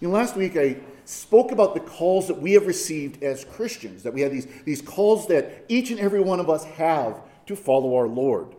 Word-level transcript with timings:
You 0.00 0.08
know, 0.08 0.14
last 0.14 0.36
week 0.36 0.56
I 0.56 0.76
spoke 1.04 1.50
about 1.50 1.74
the 1.74 1.80
calls 1.80 2.28
that 2.28 2.40
we 2.40 2.52
have 2.52 2.66
received 2.66 3.22
as 3.22 3.44
Christians, 3.44 4.02
that 4.04 4.14
we 4.14 4.20
have 4.20 4.30
these, 4.30 4.46
these 4.64 4.80
calls 4.80 5.26
that 5.28 5.64
each 5.68 5.90
and 5.90 5.98
every 5.98 6.20
one 6.20 6.38
of 6.38 6.48
us 6.48 6.64
have 6.64 7.20
to 7.46 7.56
follow 7.56 7.96
our 7.96 8.06
Lord. 8.06 8.54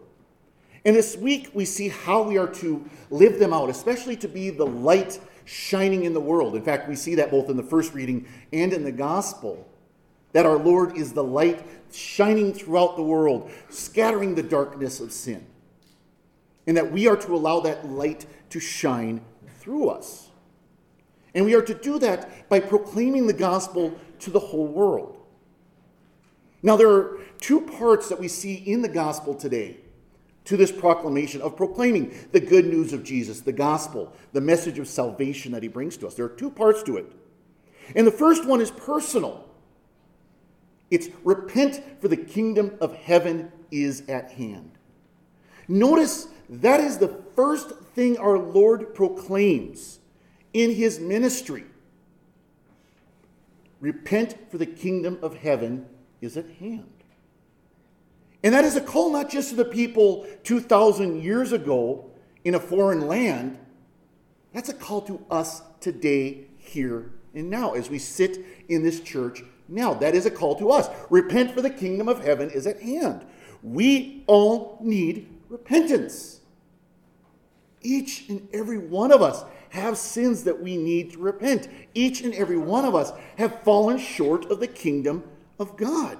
And 0.83 0.95
this 0.95 1.15
week 1.15 1.51
we 1.53 1.65
see 1.65 1.89
how 1.89 2.23
we 2.23 2.37
are 2.37 2.47
to 2.55 2.89
live 3.09 3.39
them 3.39 3.53
out, 3.53 3.69
especially 3.69 4.17
to 4.17 4.27
be 4.27 4.49
the 4.49 4.65
light 4.65 5.19
shining 5.45 6.03
in 6.03 6.13
the 6.13 6.19
world. 6.19 6.55
In 6.55 6.61
fact, 6.61 6.89
we 6.89 6.95
see 6.95 7.15
that 7.15 7.31
both 7.31 7.49
in 7.49 7.57
the 7.57 7.63
first 7.63 7.93
reading 7.93 8.27
and 8.51 8.73
in 8.73 8.83
the 8.83 8.91
gospel, 8.91 9.67
that 10.33 10.45
our 10.45 10.57
Lord 10.57 10.97
is 10.97 11.13
the 11.13 11.23
light 11.23 11.65
shining 11.91 12.53
throughout 12.53 12.95
the 12.97 13.03
world, 13.03 13.49
scattering 13.69 14.35
the 14.35 14.43
darkness 14.43 14.99
of 14.99 15.11
sin. 15.11 15.45
And 16.67 16.77
that 16.77 16.91
we 16.91 17.07
are 17.07 17.17
to 17.17 17.33
allow 17.33 17.61
that 17.61 17.87
light 17.87 18.25
to 18.51 18.59
shine 18.59 19.21
through 19.59 19.89
us. 19.89 20.28
And 21.33 21.45
we 21.45 21.53
are 21.53 21.61
to 21.61 21.73
do 21.73 21.99
that 21.99 22.49
by 22.49 22.59
proclaiming 22.59 23.27
the 23.27 23.33
gospel 23.33 23.97
to 24.19 24.31
the 24.31 24.39
whole 24.39 24.67
world. 24.67 25.17
Now, 26.61 26.75
there 26.75 26.89
are 26.89 27.19
two 27.39 27.61
parts 27.61 28.09
that 28.09 28.19
we 28.19 28.27
see 28.27 28.55
in 28.55 28.81
the 28.81 28.89
gospel 28.89 29.33
today 29.33 29.77
to 30.45 30.57
this 30.57 30.71
proclamation 30.71 31.41
of 31.41 31.55
proclaiming 31.55 32.13
the 32.31 32.39
good 32.39 32.65
news 32.65 32.91
of 32.91 33.03
Jesus, 33.03 33.41
the 33.41 33.53
gospel, 33.53 34.13
the 34.33 34.41
message 34.41 34.79
of 34.79 34.87
salvation 34.87 35.51
that 35.51 35.63
he 35.63 35.69
brings 35.69 35.95
to 35.97 36.07
us. 36.07 36.15
There 36.15 36.25
are 36.25 36.29
two 36.29 36.49
parts 36.49 36.83
to 36.83 36.97
it. 36.97 37.05
And 37.95 38.05
the 38.05 38.11
first 38.11 38.45
one 38.45 38.61
is 38.61 38.71
personal 38.71 39.49
it's 40.91 41.09
repent, 41.23 41.83
for 42.01 42.07
the 42.07 42.17
kingdom 42.17 42.77
of 42.81 42.95
heaven 42.95 43.51
is 43.71 44.07
at 44.09 44.31
hand. 44.31 44.71
Notice 45.67 46.27
that 46.49 46.79
is 46.79 46.97
the 46.97 47.21
first 47.35 47.71
thing 47.93 48.17
our 48.17 48.39
Lord 48.39 48.95
proclaims 48.95 49.98
in 50.53 50.73
his 50.75 50.99
ministry. 50.99 51.63
Repent, 53.79 54.35
for 54.51 54.57
the 54.57 54.65
kingdom 54.65 55.19
of 55.21 55.37
heaven 55.37 55.85
is 56.21 56.35
at 56.35 56.49
hand. 56.59 56.91
And 58.43 58.53
that 58.53 58.65
is 58.65 58.75
a 58.75 58.81
call 58.81 59.11
not 59.11 59.29
just 59.29 59.49
to 59.49 59.55
the 59.55 59.65
people 59.65 60.27
2,000 60.43 61.21
years 61.21 61.51
ago 61.51 62.09
in 62.43 62.55
a 62.55 62.59
foreign 62.59 63.07
land, 63.07 63.57
that's 64.53 64.69
a 64.69 64.73
call 64.73 65.01
to 65.03 65.23
us 65.29 65.61
today, 65.79 66.45
here 66.57 67.11
and 67.33 67.49
now, 67.49 67.73
as 67.73 67.89
we 67.89 67.99
sit 67.99 68.39
in 68.67 68.83
this 68.83 68.99
church 69.01 69.43
now. 69.67 69.93
That 69.93 70.15
is 70.15 70.25
a 70.25 70.31
call 70.31 70.55
to 70.55 70.71
us. 70.71 70.89
Repent, 71.09 71.53
for 71.53 71.61
the 71.61 71.69
kingdom 71.69 72.07
of 72.07 72.23
heaven 72.23 72.49
is 72.49 72.65
at 72.65 72.81
hand. 72.81 73.25
We 73.61 74.23
all 74.27 74.77
need 74.81 75.29
repentance. 75.47 76.39
Each 77.81 78.27
and 78.29 78.47
every 78.53 78.77
one 78.77 79.11
of 79.11 79.21
us 79.21 79.43
have 79.69 79.97
sins 79.97 80.43
that 80.43 80.61
we 80.61 80.77
need 80.77 81.11
to 81.11 81.19
repent. 81.19 81.67
Each 81.93 82.21
and 82.21 82.33
every 82.33 82.57
one 82.57 82.85
of 82.85 82.95
us 82.95 83.11
have 83.37 83.61
fallen 83.61 83.97
short 83.97 84.45
of 84.45 84.59
the 84.59 84.67
kingdom 84.67 85.23
of 85.59 85.77
God. 85.77 86.17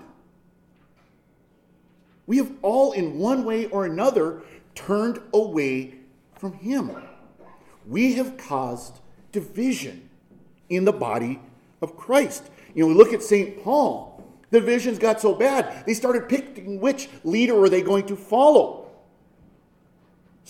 We 2.28 2.38
have 2.38 2.52
all, 2.62 2.92
in 2.92 3.18
one 3.18 3.44
way 3.44 3.66
or 3.66 3.86
another, 3.86 4.44
turned 4.76 5.20
away 5.34 5.96
from 6.36 6.54
Him. 6.54 6.92
We 7.88 8.14
have 8.14 8.38
caused 8.38 9.00
division 9.32 10.10
in 10.70 10.86
the 10.86 10.92
body 10.94 11.40
of 11.82 11.98
Christ. 11.98 12.50
You 12.76 12.84
know, 12.84 12.88
we 12.90 12.94
look 12.94 13.14
at 13.14 13.24
St. 13.24 13.64
Paul. 13.64 14.24
The 14.52 14.60
divisions 14.60 15.00
got 15.00 15.22
so 15.22 15.34
bad, 15.34 15.86
they 15.86 15.94
started 15.94 16.28
picking 16.28 16.80
which 16.80 17.10
leader 17.24 17.62
are 17.62 17.70
they 17.70 17.82
going 17.82 18.08
to 18.08 18.16
follow. 18.16 18.89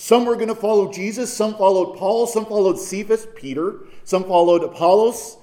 Some 0.02 0.24
were 0.24 0.36
going 0.36 0.48
to 0.48 0.56
follow 0.56 0.90
Jesus, 0.90 1.32
some 1.32 1.56
followed 1.56 1.98
Paul, 1.98 2.26
some 2.26 2.46
followed 2.46 2.80
Cephas, 2.80 3.28
Peter, 3.36 3.82
some 4.06 4.24
followed 4.24 4.64
Apollos. 4.64 5.36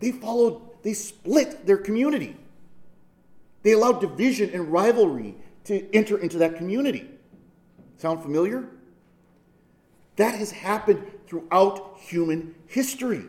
They 0.00 0.12
followed, 0.12 0.60
they 0.82 0.92
split 0.92 1.64
their 1.64 1.78
community. 1.78 2.36
They 3.62 3.72
allowed 3.72 4.02
division 4.02 4.50
and 4.52 4.70
rivalry 4.70 5.34
to 5.64 5.90
enter 5.94 6.18
into 6.18 6.36
that 6.36 6.56
community. 6.56 7.08
Sound 7.96 8.20
familiar? 8.20 8.68
That 10.16 10.34
has 10.34 10.50
happened 10.50 11.02
throughout 11.26 11.96
human 11.98 12.54
history. 12.66 13.24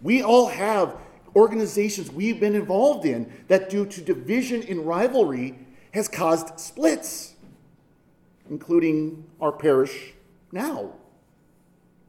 We 0.00 0.22
all 0.22 0.46
have 0.46 0.96
organizations 1.34 2.12
we've 2.12 2.38
been 2.38 2.54
involved 2.54 3.06
in 3.06 3.28
that, 3.48 3.68
due 3.70 3.86
to 3.86 4.00
division 4.00 4.62
and 4.68 4.86
rivalry, 4.86 5.58
has 5.90 6.06
caused 6.06 6.60
splits 6.60 7.32
including 8.50 9.24
our 9.40 9.52
parish 9.52 10.14
now. 10.52 10.92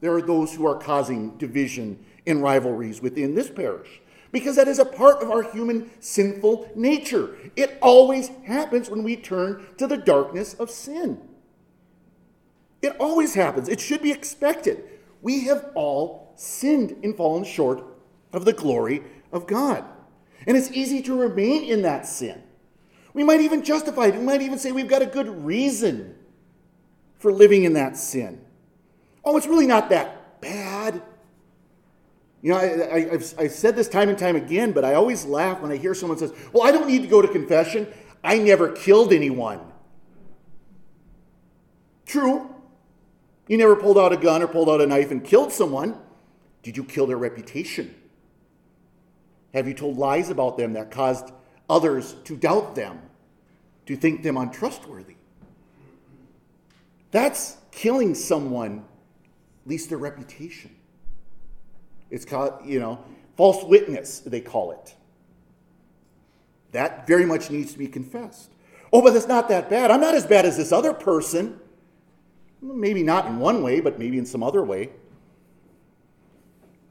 There 0.00 0.14
are 0.14 0.22
those 0.22 0.54
who 0.54 0.66
are 0.66 0.78
causing 0.78 1.36
division 1.38 2.04
and 2.26 2.42
rivalries 2.42 3.02
within 3.02 3.34
this 3.34 3.50
parish 3.50 4.00
because 4.30 4.56
that 4.56 4.68
is 4.68 4.78
a 4.78 4.84
part 4.84 5.22
of 5.22 5.30
our 5.30 5.42
human 5.42 5.90
sinful 6.00 6.70
nature. 6.74 7.36
It 7.56 7.78
always 7.80 8.28
happens 8.44 8.90
when 8.90 9.02
we 9.02 9.16
turn 9.16 9.66
to 9.78 9.86
the 9.86 9.96
darkness 9.96 10.54
of 10.54 10.70
sin. 10.70 11.20
It 12.82 12.94
always 13.00 13.34
happens. 13.34 13.68
It 13.68 13.80
should 13.80 14.02
be 14.02 14.12
expected. 14.12 14.84
We 15.22 15.44
have 15.46 15.70
all 15.74 16.32
sinned 16.36 16.96
and 17.02 17.16
fallen 17.16 17.44
short 17.44 17.82
of 18.32 18.44
the 18.44 18.52
glory 18.52 19.02
of 19.32 19.46
God. 19.46 19.84
And 20.46 20.56
it's 20.56 20.70
easy 20.70 21.02
to 21.02 21.18
remain 21.18 21.64
in 21.64 21.82
that 21.82 22.06
sin. 22.06 22.42
We 23.14 23.24
might 23.24 23.40
even 23.40 23.64
justify 23.64 24.06
it. 24.06 24.14
We 24.14 24.22
might 24.22 24.42
even 24.42 24.58
say 24.58 24.70
we've 24.70 24.86
got 24.86 25.02
a 25.02 25.06
good 25.06 25.44
reason 25.44 26.14
for 27.18 27.32
living 27.32 27.64
in 27.64 27.74
that 27.74 27.96
sin. 27.96 28.40
Oh, 29.24 29.36
it's 29.36 29.46
really 29.46 29.66
not 29.66 29.90
that 29.90 30.40
bad. 30.40 31.02
You 32.40 32.52
know, 32.52 32.58
I, 32.58 33.00
have 33.10 33.34
I've 33.38 33.52
said 33.52 33.74
this 33.74 33.88
time 33.88 34.08
and 34.08 34.16
time 34.16 34.36
again, 34.36 34.72
but 34.72 34.84
I 34.84 34.94
always 34.94 35.24
laugh 35.24 35.60
when 35.60 35.72
I 35.72 35.76
hear 35.76 35.94
someone 35.94 36.18
says, 36.18 36.32
Well, 36.52 36.66
I 36.66 36.70
don't 36.70 36.86
need 36.86 37.02
to 37.02 37.08
go 37.08 37.20
to 37.20 37.28
confession. 37.28 37.88
I 38.22 38.38
never 38.38 38.70
killed 38.70 39.12
anyone. 39.12 39.60
True. 42.06 42.54
You 43.48 43.56
never 43.56 43.76
pulled 43.76 43.98
out 43.98 44.12
a 44.12 44.16
gun 44.16 44.42
or 44.42 44.46
pulled 44.46 44.68
out 44.68 44.80
a 44.80 44.86
knife 44.86 45.10
and 45.10 45.24
killed 45.24 45.52
someone. 45.52 45.96
Did 46.62 46.76
you 46.76 46.84
kill 46.84 47.06
their 47.06 47.16
reputation? 47.16 47.94
Have 49.54 49.66
you 49.66 49.74
told 49.74 49.96
lies 49.96 50.30
about 50.30 50.56
them 50.56 50.74
that 50.74 50.90
caused 50.90 51.32
others 51.68 52.14
to 52.24 52.36
doubt 52.36 52.74
them, 52.74 53.00
to 53.86 53.96
think 53.96 54.22
them 54.22 54.36
untrustworthy? 54.36 55.17
That's 57.10 57.56
killing 57.70 58.14
someone, 58.14 58.84
at 59.64 59.70
least 59.70 59.88
their 59.88 59.98
reputation. 59.98 60.74
It's 62.10 62.24
called, 62.24 62.64
you 62.64 62.80
know, 62.80 63.04
false 63.36 63.64
witness, 63.64 64.20
they 64.20 64.40
call 64.40 64.72
it. 64.72 64.94
That 66.72 67.06
very 67.06 67.24
much 67.24 67.50
needs 67.50 67.72
to 67.72 67.78
be 67.78 67.88
confessed. 67.88 68.50
Oh, 68.92 69.02
but 69.02 69.14
it's 69.14 69.28
not 69.28 69.48
that 69.48 69.68
bad. 69.68 69.90
I'm 69.90 70.00
not 70.00 70.14
as 70.14 70.26
bad 70.26 70.46
as 70.46 70.56
this 70.56 70.72
other 70.72 70.92
person. 70.92 71.60
Maybe 72.60 73.02
not 73.02 73.26
in 73.26 73.38
one 73.38 73.62
way, 73.62 73.80
but 73.80 73.98
maybe 73.98 74.18
in 74.18 74.26
some 74.26 74.42
other 74.42 74.62
way. 74.62 74.90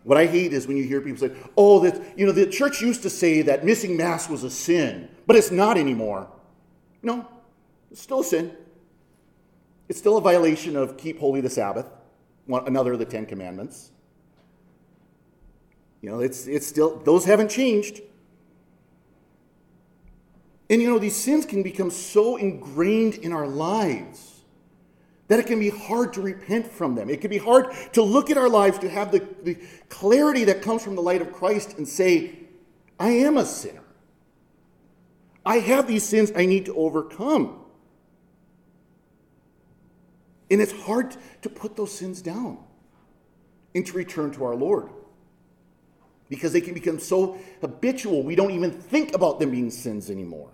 What 0.04 0.18
I 0.18 0.26
hate 0.26 0.54
is 0.54 0.68
when 0.68 0.78
you 0.78 0.84
hear 0.86 1.02
people 1.02 1.28
say, 1.28 1.36
oh, 1.58 1.80
that, 1.80 2.18
you 2.18 2.26
know, 2.26 2.32
the 2.32 2.46
church 2.46 2.82
used 2.82 3.02
to 3.04 3.10
say 3.10 3.42
that 3.42 3.66
missing 3.66 3.98
Mass 3.98 4.30
was 4.30 4.44
a 4.44 4.50
sin, 4.50 5.10
but 5.26 5.36
it's 5.36 5.52
not 5.52 5.78
anymore. 5.78 6.30
No, 7.02 7.28
it's 7.92 8.02
still 8.02 8.22
a 8.22 8.24
sin. 8.24 8.56
It's 9.90 10.00
still 10.00 10.18
a 10.18 10.22
violation 10.22 10.76
of 10.76 10.98
keep 10.98 11.20
holy 11.20 11.42
the 11.42 11.50
Sabbath, 11.50 11.88
one, 12.46 12.68
another 12.68 12.94
of 12.94 13.00
the 13.00 13.06
Ten 13.06 13.26
Commandments. 13.26 13.92
You 16.02 16.10
know, 16.10 16.20
it's, 16.20 16.48
it's 16.48 16.68
still, 16.68 16.98
those 17.00 17.26
haven't 17.26 17.50
changed. 17.50 18.02
And 20.70 20.82
you 20.82 20.90
know, 20.90 21.00
these 21.00 21.16
sins 21.16 21.46
can 21.46 21.64
become 21.64 21.90
so 21.90 22.36
ingrained 22.36 23.16
in 23.16 23.32
our 23.32 23.48
lives 23.48 24.42
that 25.28 25.40
it 25.40 25.46
can 25.46 25.60
be 25.60 25.70
hard 25.70 26.14
to 26.14 26.22
repent 26.22 26.72
from 26.72 26.96
them. 26.96 27.10
It 27.10 27.20
can 27.22 27.30
be 27.30 27.38
hard 27.38 27.68
to 27.94 28.02
look 28.02 28.30
at 28.30 28.38
our 28.38 28.50
lives, 28.50 28.80
to 28.80 28.90
have 28.90 29.12
the, 29.12 29.28
the 29.44 29.58
clarity 29.90 30.46
that 30.46 30.62
comes 30.62 30.84
from 30.84 30.96
the 30.96 31.02
light 31.02 31.22
of 31.22 31.34
Christ 31.34 31.78
and 31.78 31.88
say, 31.88 32.40
I 33.00 33.10
am 33.10 33.38
a 33.38 33.46
sinner. 33.46 33.84
I 35.46 35.60
have 35.60 35.88
these 35.88 36.04
sins 36.04 36.32
I 36.36 36.46
need 36.46 36.66
to 36.66 36.76
overcome. 36.76 37.62
And 40.50 40.62
it's 40.62 40.72
hard 40.72 41.16
to 41.42 41.50
put 41.50 41.76
those 41.76 41.92
sins 41.92 42.22
down 42.22 42.60
and 43.76 43.86
to 43.86 43.94
return 43.94 44.32
to 44.32 44.46
our 44.46 44.56
Lord 44.56 44.90
because 46.30 46.54
they 46.54 46.62
can 46.62 46.74
become 46.74 47.00
so 47.00 47.38
habitual, 47.62 48.24
we 48.24 48.36
don't 48.36 48.52
even 48.52 48.72
think 48.72 49.14
about 49.14 49.40
them 49.40 49.52
being 49.52 49.72
sins 49.72 50.10
anymore. 50.10 50.52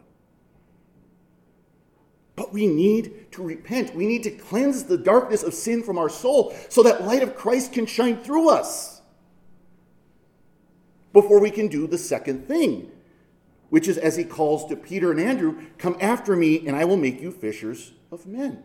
But 2.36 2.51
we 2.51 2.68
need 2.68 3.31
to 3.34 3.44
repent. 3.44 3.95
We 3.95 4.07
need 4.07 4.24
to 4.24 4.31
cleanse 4.31 4.84
the 4.84 4.98
darkness 4.98 5.44
of 5.44 5.54
sin 5.54 5.84
from 5.84 5.98
our 5.98 6.10
soul 6.10 6.56
so 6.69 6.81
that 6.84 7.04
light 7.04 7.22
of 7.22 7.36
Christ 7.36 7.74
can 7.74 7.86
shine 7.86 8.18
through 8.24 8.50
us 8.50 9.01
before 11.12 11.40
we 11.40 11.51
can 11.51 11.68
do 11.68 11.86
the 11.86 11.98
second 11.98 12.48
thing, 12.48 12.92
which 13.69 13.88
is 13.88 14.00
as 14.00 14.16
he 14.16 14.24
calls 14.24 14.66
to 14.66 14.75
Peter 14.75 15.12
and 15.12 15.19
Andrew, 15.19 15.62
Come 15.78 15.95
after 16.01 16.36
me, 16.36 16.66
and 16.68 16.75
I 16.75 16.86
will 16.86 16.98
make 16.98 17.22
you 17.22 17.31
fishers 17.31 17.94
of 18.12 18.25
men. 18.25 18.63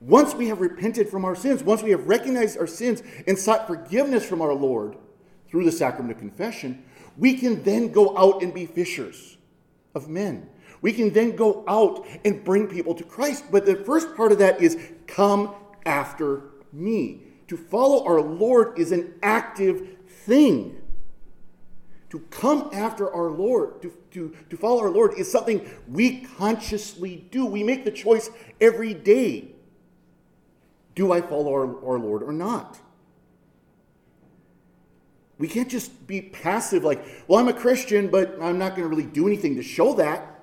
Once 0.00 0.34
we 0.34 0.48
have 0.48 0.60
repented 0.60 1.08
from 1.08 1.24
our 1.24 1.34
sins, 1.34 1.62
once 1.62 1.82
we 1.82 1.90
have 1.90 2.06
recognized 2.06 2.58
our 2.58 2.66
sins 2.66 3.02
and 3.26 3.38
sought 3.38 3.66
forgiveness 3.66 4.24
from 4.24 4.40
our 4.40 4.54
Lord 4.54 4.96
through 5.48 5.64
the 5.64 5.72
sacrament 5.72 6.12
of 6.12 6.18
confession, 6.18 6.84
we 7.16 7.36
can 7.36 7.62
then 7.64 7.90
go 7.90 8.16
out 8.16 8.42
and 8.42 8.54
be 8.54 8.66
fishers 8.66 9.38
of 9.94 10.08
men. 10.08 10.48
We 10.80 10.92
can 10.92 11.12
then 11.12 11.34
go 11.34 11.64
out 11.66 12.06
and 12.24 12.44
bring 12.44 12.68
people 12.68 12.94
to 12.94 13.04
Christ. 13.04 13.46
But 13.50 13.66
the 13.66 13.74
first 13.74 14.14
part 14.14 14.30
of 14.30 14.38
that 14.38 14.62
is 14.62 14.78
come 15.08 15.54
after 15.84 16.42
me. 16.72 17.22
To 17.48 17.56
follow 17.56 18.04
our 18.04 18.20
Lord 18.20 18.78
is 18.78 18.92
an 18.92 19.14
active 19.22 19.96
thing. 20.06 20.80
To 22.10 22.20
come 22.30 22.70
after 22.72 23.12
our 23.12 23.30
Lord, 23.30 23.82
to, 23.82 23.92
to, 24.12 24.34
to 24.48 24.56
follow 24.56 24.80
our 24.80 24.90
Lord, 24.90 25.14
is 25.18 25.30
something 25.30 25.68
we 25.88 26.20
consciously 26.20 27.26
do. 27.30 27.44
We 27.44 27.64
make 27.64 27.84
the 27.84 27.90
choice 27.90 28.30
every 28.60 28.94
day. 28.94 29.52
Do 30.98 31.12
I 31.12 31.20
follow 31.20 31.52
our, 31.52 31.84
our 31.86 31.96
Lord 31.96 32.24
or 32.24 32.32
not? 32.32 32.76
We 35.38 35.46
can't 35.46 35.68
just 35.68 36.08
be 36.08 36.20
passive, 36.20 36.82
like, 36.82 37.04
well, 37.28 37.38
I'm 37.38 37.46
a 37.46 37.52
Christian, 37.52 38.08
but 38.08 38.36
I'm 38.42 38.58
not 38.58 38.70
going 38.70 38.82
to 38.82 38.88
really 38.88 39.08
do 39.08 39.28
anything 39.28 39.54
to 39.54 39.62
show 39.62 39.94
that. 39.94 40.42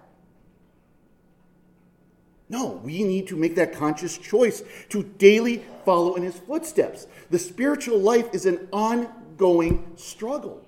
No, 2.47 2.79
we 2.81 3.03
need 3.03 3.27
to 3.27 3.35
make 3.35 3.55
that 3.55 3.73
conscious 3.73 4.17
choice 4.17 4.63
to 4.87 5.03
daily 5.03 5.61
follow 5.83 6.15
in 6.15 6.23
his 6.23 6.39
footsteps. 6.39 7.05
The 7.31 7.39
spiritual 7.39 7.99
life 7.99 8.29
is 8.31 8.45
an 8.45 8.69
ongoing 8.71 9.91
struggle. 9.97 10.65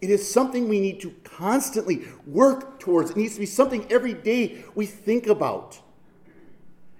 It 0.00 0.10
is 0.10 0.32
something 0.32 0.68
we 0.68 0.78
need 0.78 1.00
to 1.00 1.10
constantly 1.24 2.04
work 2.24 2.78
towards. 2.78 3.10
It 3.10 3.16
needs 3.16 3.34
to 3.34 3.40
be 3.40 3.46
something 3.46 3.84
every 3.90 4.14
day 4.14 4.62
we 4.76 4.86
think 4.86 5.26
about, 5.26 5.80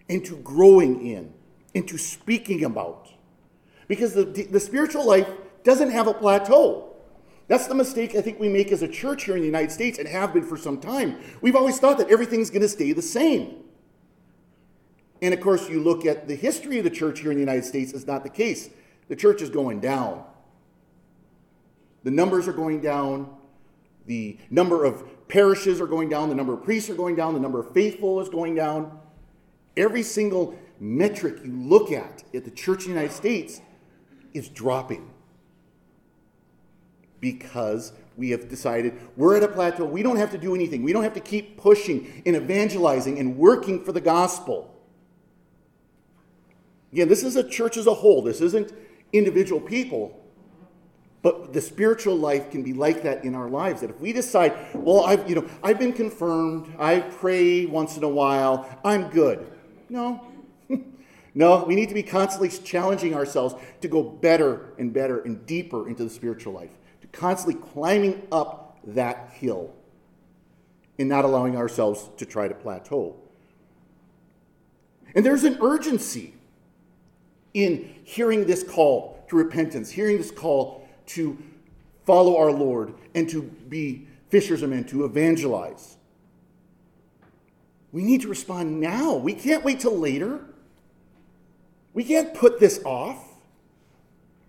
and 0.08 0.25
to 0.25 0.34
growing 0.38 1.06
in, 1.06 1.32
into 1.75 1.99
speaking 1.99 2.65
about. 2.65 3.09
Because 3.89 4.15
the, 4.15 4.25
the 4.25 4.61
spiritual 4.61 5.07
life 5.07 5.29
doesn't 5.65 5.91
have 5.91 6.07
a 6.07 6.15
plateau. 6.15 6.89
That's 7.49 7.67
the 7.67 7.75
mistake 7.75 8.15
I 8.15 8.23
think 8.23 8.39
we 8.39 8.49
make 8.49 8.73
as 8.73 8.83
a 8.83 8.89
church 8.89 9.25
here 9.25 9.35
in 9.35 9.41
the 9.41 9.47
United 9.47 9.73
States 9.73 9.99
and 9.99 10.09
have 10.09 10.33
been 10.33 10.45
for 10.45 10.57
some 10.57 10.79
time. 10.79 11.19
We've 11.41 11.57
always 11.57 11.79
thought 11.79 11.99
that 11.99 12.09
everything's 12.09 12.51
going 12.51 12.63
to 12.63 12.69
stay 12.69 12.93
the 12.93 13.03
same. 13.03 13.57
And 15.21 15.35
of 15.35 15.41
course, 15.41 15.69
you 15.69 15.83
look 15.83 16.05
at 16.07 16.27
the 16.27 16.35
history 16.35 16.79
of 16.79 16.85
the 16.85 16.91
church 16.91 17.21
here 17.21 17.31
in 17.31 17.37
the 17.37 17.43
United 17.43 17.65
States, 17.65 17.93
it's 17.93 18.07
not 18.07 18.23
the 18.23 18.31
case. 18.31 18.71
The 19.09 19.17
church 19.17 19.43
is 19.43 19.51
going 19.51 19.81
down. 19.81 20.25
The 22.03 22.11
numbers 22.11 22.49
are 22.49 22.53
going 22.53 22.81
down. 22.81 23.31
The 24.07 24.39
number 24.51 24.85
of 24.85 25.29
parishes 25.29 25.81
are 25.81 25.87
going 25.87 26.09
down. 26.09 26.29
The 26.29 26.35
number 26.35 26.55
of 26.55 26.65
priests 26.65 26.91
are 26.91 26.95
going 26.95 27.15
down. 27.15 27.35
The 27.35 27.41
number 27.41 27.61
of 27.61 27.73
faithful 27.73 28.21
is 28.21 28.29
going 28.29 28.55
down. 28.55 28.99
Every 29.77 30.03
single 30.03 30.59
metric 30.82 31.37
you 31.44 31.52
look 31.52 31.93
at 31.93 32.25
at 32.34 32.44
the 32.44 32.50
church 32.50 32.87
in 32.87 32.93
the 32.93 33.00
United 33.00 33.14
States 33.14 33.61
is 34.34 34.49
dropping 34.49 35.08
because 37.20 37.93
we 38.17 38.31
have 38.31 38.49
decided 38.49 38.99
we're 39.17 39.37
at 39.37 39.44
a 39.44 39.49
plateau. 39.49 39.84
We 39.84 40.02
don't 40.02 40.17
have 40.17 40.32
to 40.32 40.38
do 40.38 40.56
anything. 40.56 40.82
We 40.82 40.93
don't 40.93 41.05
have 41.05 41.14
to 41.14 41.20
keep 41.20 41.56
pushing 41.56 42.23
and 42.26 42.34
evangelizing 42.34 43.20
and 43.20 43.38
working 43.38 43.84
for 43.84 43.93
the 43.93 44.00
gospel. 44.00 44.75
Again, 46.93 47.08
this 47.08 47.23
is 47.23 47.37
a 47.37 47.49
church 47.49 47.76
as 47.76 47.87
a 47.87 47.94
whole. 47.94 48.20
This 48.20 48.40
isn't 48.40 48.73
individual 49.12 49.61
people. 49.61 50.19
But 51.23 51.52
the 51.52 51.61
spiritual 51.61 52.17
life 52.17 52.50
can 52.50 52.64
be 52.64 52.73
like 52.73 53.05
that 53.05 53.25
in 53.25 53.37
our 53.37 53.49
lives. 53.49 53.82
That 53.82 53.90
if 53.90 54.00
we 54.00 54.12
decide, 54.12 54.52
well, 54.75 55.05
I've, 55.05 55.28
you 55.28 55.37
know, 55.37 55.49
I've 55.62 55.78
been 55.78 55.93
confirmed, 55.93 56.75
I 56.76 57.00
pray 57.00 57.67
once 57.67 57.96
in 57.96 58.02
a 58.02 58.08
while, 58.08 58.69
I'm 58.85 59.08
good. 59.11 59.49
No. 59.88 60.31
No, 61.34 61.64
we 61.64 61.75
need 61.75 61.88
to 61.88 61.94
be 61.94 62.02
constantly 62.02 62.49
challenging 62.49 63.14
ourselves 63.14 63.55
to 63.81 63.88
go 63.88 64.02
better 64.02 64.75
and 64.79 64.93
better 64.93 65.20
and 65.20 65.46
deeper 65.46 65.88
into 65.88 66.05
the 66.05 66.11
spiritual 66.11 66.52
life, 66.52 66.70
to 67.00 67.06
constantly 67.08 67.61
climbing 67.73 68.26
up 68.31 68.79
that 68.84 69.31
hill 69.32 69.73
and 70.99 71.08
not 71.08 71.25
allowing 71.25 71.56
ourselves 71.56 72.11
to 72.19 72.26
try 72.26 72.49
to 72.49 72.55
plateau. 72.55 73.17
And 75.14 75.25
there's 75.25 75.44
an 75.44 75.58
urgency 75.62 76.34
in 77.55 77.94
hearing 78.05 78.46
this 78.46 78.62
call 78.62 79.25
to 79.28 79.37
repentance, 79.37 79.90
hearing 79.90 80.19
this 80.19 80.31
call 80.31 80.87
to 81.06 81.38
follow 82.05 82.37
our 82.37 82.50
Lord 82.50 82.94
and 83.14 83.28
to 83.31 83.43
be 83.43 84.06
fishers 84.28 84.62
of 84.62 84.70
men, 84.70 84.85
to 84.85 85.05
evangelize. 85.05 85.96
We 87.90 88.02
need 88.02 88.23
to 88.23 88.28
respond 88.28 88.81
now. 88.81 89.14
We 89.14 89.35
can't 89.35 89.64
wait 89.64 89.81
till 89.81 89.96
later. 89.96 90.40
We 91.94 92.05
can't 92.05 92.35
put 92.35 92.59
this 92.59 92.83
off. 92.85 93.19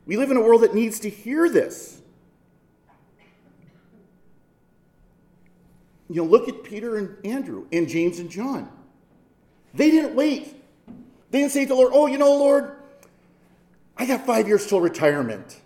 We 0.06 0.18
live 0.18 0.31
in 0.31 0.38
a 0.38 0.42
world 0.42 0.62
that 0.63 0.74
needs 0.74 1.00
to 1.01 1.10
hear 1.10 1.50
this. 1.50 2.01
You 6.10 6.22
know, 6.24 6.28
look 6.28 6.48
at 6.48 6.63
Peter 6.63 6.98
and 6.98 7.16
Andrew 7.25 7.66
and 7.72 7.88
James 7.88 8.19
and 8.19 8.30
John. 8.30 8.69
They 9.74 9.90
didn't 9.90 10.16
wait. 10.16 10.56
They 11.31 11.40
didn't 11.40 11.51
say 11.51 11.63
to 11.63 11.69
the 11.69 11.75
Lord, 11.75 11.92
Oh, 11.94 12.06
you 12.07 12.18
know, 12.18 12.36
Lord, 12.38 12.75
I 13.98 14.06
got 14.06 14.25
five 14.25 14.48
years 14.48 14.68
till 14.68 14.80
retirement. 14.80 15.60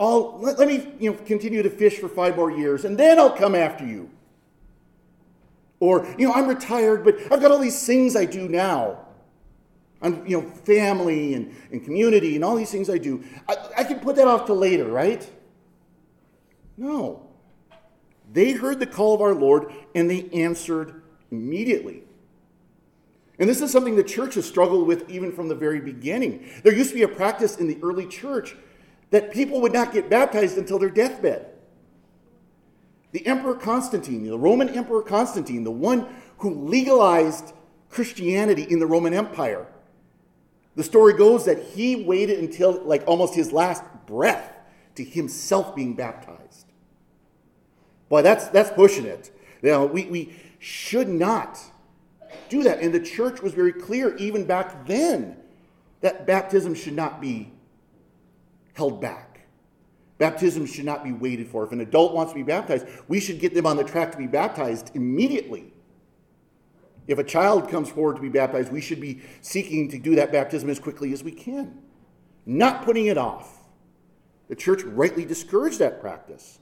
I'll, 0.00 0.38
let, 0.40 0.58
let 0.58 0.66
me 0.66 0.92
you 0.98 1.12
know, 1.12 1.18
continue 1.18 1.62
to 1.62 1.70
fish 1.70 1.98
for 1.98 2.08
five 2.08 2.36
more 2.36 2.50
years, 2.50 2.84
and 2.84 2.98
then 2.98 3.18
I'll 3.18 3.36
come 3.36 3.54
after 3.54 3.86
you. 3.86 4.10
Or, 5.78 6.06
you 6.18 6.26
know, 6.26 6.34
I'm 6.34 6.48
retired, 6.48 7.04
but 7.04 7.16
I've 7.30 7.40
got 7.40 7.50
all 7.50 7.58
these 7.58 7.86
things 7.86 8.16
I 8.16 8.24
do 8.24 8.48
now. 8.48 8.98
I'm, 10.02 10.26
you 10.26 10.40
know, 10.40 10.50
family 10.50 11.34
and, 11.34 11.54
and 11.70 11.82
community 11.82 12.34
and 12.34 12.44
all 12.44 12.56
these 12.56 12.70
things 12.70 12.90
I 12.90 12.98
do. 12.98 13.22
I, 13.48 13.56
I 13.78 13.84
can 13.84 14.00
put 14.00 14.16
that 14.16 14.26
off 14.26 14.46
to 14.46 14.54
later, 14.54 14.86
right? 14.86 15.28
No. 16.76 17.28
They 18.32 18.52
heard 18.52 18.80
the 18.80 18.86
call 18.86 19.14
of 19.14 19.20
our 19.20 19.34
Lord 19.34 19.72
and 19.94 20.10
they 20.10 20.28
answered 20.32 21.02
immediately. 21.30 22.02
And 23.38 23.48
this 23.48 23.60
is 23.60 23.70
something 23.70 23.96
the 23.96 24.04
church 24.04 24.34
has 24.34 24.46
struggled 24.46 24.86
with 24.86 25.08
even 25.08 25.32
from 25.32 25.48
the 25.48 25.54
very 25.54 25.80
beginning. 25.80 26.48
There 26.62 26.72
used 26.72 26.90
to 26.90 26.96
be 26.96 27.02
a 27.02 27.08
practice 27.08 27.56
in 27.56 27.66
the 27.66 27.78
early 27.82 28.06
church 28.06 28.56
that 29.10 29.32
people 29.32 29.60
would 29.60 29.72
not 29.72 29.92
get 29.92 30.10
baptized 30.10 30.58
until 30.58 30.78
their 30.78 30.90
deathbed. 30.90 31.46
The 33.12 33.26
Emperor 33.26 33.54
Constantine, 33.54 34.24
the 34.24 34.38
Roman 34.38 34.70
Emperor 34.70 35.02
Constantine, 35.02 35.64
the 35.64 35.70
one 35.70 36.06
who 36.38 36.66
legalized 36.66 37.52
Christianity 37.90 38.62
in 38.62 38.78
the 38.78 38.86
Roman 38.86 39.12
Empire, 39.12 39.66
the 40.74 40.82
story 40.82 41.14
goes 41.14 41.44
that 41.44 41.62
he 41.62 41.96
waited 41.96 42.38
until 42.38 42.82
like 42.84 43.02
almost 43.06 43.34
his 43.34 43.52
last 43.52 43.84
breath 44.06 44.52
to 44.94 45.04
himself 45.04 45.74
being 45.74 45.94
baptized. 45.94 46.66
Boy, 48.08 48.22
that's, 48.22 48.48
that's 48.48 48.70
pushing 48.70 49.06
it. 49.06 49.30
You 49.62 49.84
we, 49.86 50.06
we 50.06 50.36
should 50.58 51.08
not 51.08 51.58
do 52.48 52.62
that. 52.62 52.80
And 52.80 52.92
the 52.92 53.00
church 53.00 53.40
was 53.40 53.54
very 53.54 53.72
clear, 53.72 54.16
even 54.16 54.44
back 54.44 54.86
then, 54.86 55.36
that 56.00 56.26
baptism 56.26 56.74
should 56.74 56.94
not 56.94 57.20
be 57.20 57.52
held 58.74 59.00
back. 59.00 59.46
Baptism 60.18 60.66
should 60.66 60.84
not 60.84 61.04
be 61.04 61.12
waited 61.12 61.48
for. 61.48 61.64
If 61.64 61.72
an 61.72 61.80
adult 61.80 62.14
wants 62.14 62.32
to 62.32 62.36
be 62.36 62.42
baptized, 62.42 62.86
we 63.08 63.18
should 63.18 63.40
get 63.40 63.54
them 63.54 63.66
on 63.66 63.76
the 63.76 63.84
track 63.84 64.12
to 64.12 64.18
be 64.18 64.26
baptized 64.26 64.94
immediately. 64.94 65.71
If 67.12 67.18
a 67.18 67.24
child 67.24 67.68
comes 67.68 67.90
forward 67.90 68.16
to 68.16 68.22
be 68.22 68.30
baptized, 68.30 68.72
we 68.72 68.80
should 68.80 68.98
be 68.98 69.20
seeking 69.42 69.90
to 69.90 69.98
do 69.98 70.14
that 70.14 70.32
baptism 70.32 70.70
as 70.70 70.78
quickly 70.78 71.12
as 71.12 71.22
we 71.22 71.30
can, 71.30 71.78
not 72.46 72.86
putting 72.86 73.04
it 73.04 73.18
off. 73.18 73.58
The 74.48 74.56
church 74.56 74.82
rightly 74.82 75.26
discouraged 75.26 75.78
that 75.80 76.00
practice. 76.00 76.58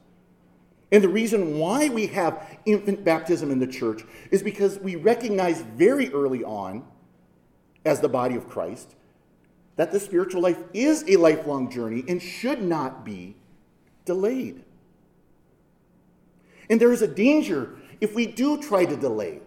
And 0.90 1.04
the 1.04 1.08
reason 1.08 1.60
why 1.60 1.88
we 1.88 2.08
have 2.08 2.58
infant 2.66 3.04
baptism 3.04 3.52
in 3.52 3.60
the 3.60 3.66
church 3.68 4.02
is 4.32 4.42
because 4.42 4.76
we 4.80 4.96
recognize 4.96 5.62
very 5.62 6.12
early 6.12 6.42
on, 6.42 6.84
as 7.84 8.00
the 8.00 8.08
body 8.08 8.34
of 8.34 8.48
Christ, 8.48 8.96
that 9.76 9.92
the 9.92 10.00
spiritual 10.00 10.42
life 10.42 10.58
is 10.74 11.04
a 11.06 11.14
lifelong 11.14 11.70
journey 11.70 12.02
and 12.08 12.20
should 12.20 12.60
not 12.60 13.04
be 13.04 13.36
delayed. 14.04 14.64
And 16.68 16.80
there 16.80 16.92
is 16.92 17.02
a 17.02 17.08
danger 17.08 17.76
if 18.00 18.16
we 18.16 18.26
do 18.26 18.60
try 18.60 18.84
to 18.84 18.96
delay. 18.96 19.42